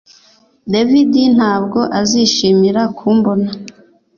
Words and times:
David 0.71 1.13
ntabwo 1.37 1.79
azishimira 1.99 2.81
kumbona 2.97 3.49